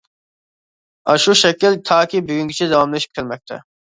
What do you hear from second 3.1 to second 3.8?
كەلمەكتە.